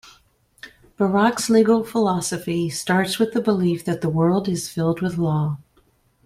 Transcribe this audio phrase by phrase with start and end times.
[0.97, 5.59] Barak's legal philosophy starts with the belief that "the world is filled with law".